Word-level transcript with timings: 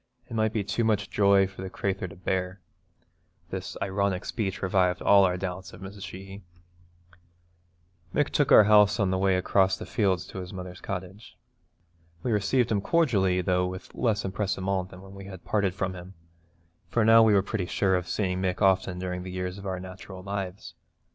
It 0.27 0.33
might 0.33 0.51
be 0.51 0.63
too 0.63 0.83
much 0.83 1.11
joy 1.11 1.45
for 1.45 1.61
the 1.61 1.69
crathur 1.69 2.07
to 2.07 2.15
bear.' 2.15 2.59
This 3.51 3.77
ironic 3.83 4.25
speech 4.25 4.63
revived 4.63 4.99
all 4.99 5.25
our 5.25 5.37
doubts 5.37 5.73
of 5.73 5.81
Mrs. 5.81 6.01
Sheehy. 6.03 6.41
Mick 8.11 8.31
took 8.31 8.51
our 8.51 8.63
house 8.63 8.99
on 8.99 9.11
the 9.11 9.19
way 9.19 9.35
across 9.35 9.77
the 9.77 9.85
fields 9.85 10.25
to 10.25 10.39
his 10.39 10.51
mother's 10.51 10.81
cottage. 10.81 11.37
We 12.23 12.31
received 12.31 12.71
him 12.71 12.81
cordially, 12.81 13.41
though 13.41 13.67
with 13.67 13.93
less 13.93 14.23
empressement 14.25 14.89
than 14.89 15.03
when 15.03 15.13
we 15.13 15.25
had 15.25 15.45
parted 15.45 15.75
from 15.75 15.93
him, 15.93 16.15
for 16.89 17.05
now 17.05 17.21
we 17.21 17.35
were 17.35 17.43
pretty 17.43 17.67
sure 17.67 17.93
of 17.95 18.07
seeing 18.09 18.41
Mick 18.41 18.59
often 18.59 18.97
during 18.97 19.21
the 19.21 19.29
years 19.29 19.59
of 19.59 19.67
our 19.67 19.79
natural 19.79 20.23
lives. 20.23 20.73